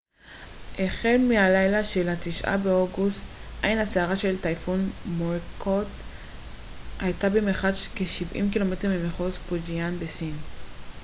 [0.79, 3.25] החל מהלילה של התשעה באוגוסט
[3.63, 5.87] עין הסערה של הטייפון מוראקוט
[6.99, 10.33] הייתה במרחק של כשבעים קילומטר ממחוז פוג'יאן שבסין